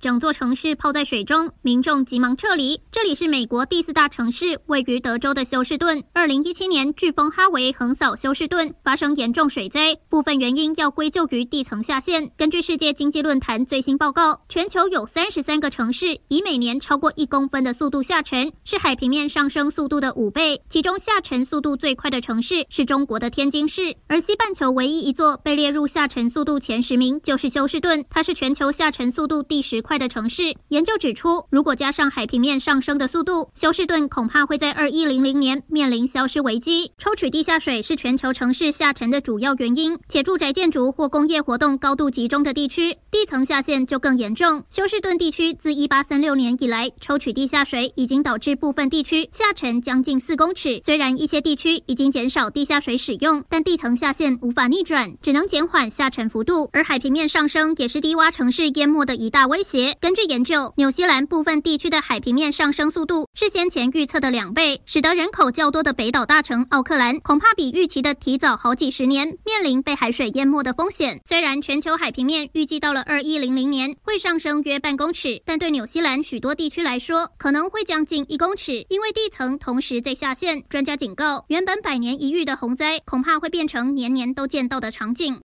[0.00, 2.80] 整座城市泡在水中，民众急忙撤离。
[2.92, 6.04] 这里是美国第四大城市，位于德州的休士顿。
[6.12, 12.30] 二零一七年，飓风哈维横扫休士顿，发生严重水灾，部分原因要归咎于地层下陷。
[12.36, 20.62] 根据世界经济论坛最新报告，全球有三十三个城市以每年超过一公分的速度下沉，是海平面上升速度的五倍。
[20.70, 29.82] 其中下沉速度最快的城市是中国的天津市，而西半球唯一一座被列入下沉速度前十名就是休士顿，它是全球下沉速度第十。
[29.88, 36.92] 快的城市，研究指出，如果加上海平面上升的速度，休士顿恐怕会在二一零零年面临消失危机。
[36.98, 44.62] 抽取地下水是全球城市下沉的主要原因，且住宅建筑或工业活动高度集中的地区，地层下陷就更严重。
[44.68, 50.82] 休士顿地区自一八三六年以来，抽取地下水已经导致部分地区下沉将近四公尺。
[50.84, 56.68] 虽然一些地区已经减少地下水使用，但地层下陷无法逆转，只能减缓下沉幅度。
[56.74, 59.77] 而海平面上升也是低洼城市淹没的一大威胁。
[60.00, 71.20] 根据研究，纽西兰部分地区的海平面上升速度是先前预测的两倍，使得人口较多的北岛大城奥克兰恐怕比预期的提早好几十年，面临被海水淹没的风险。
[71.24, 80.62] 虽然全球海平面预计到了二一零零年会上升约半公尺，但对纽西兰许多地区来说，可能会将近一公尺，因为地层同时在下陷。
[80.68, 85.36] 专家警告，原本百年一遇的洪灾，恐怕会变成年年都见到的场景。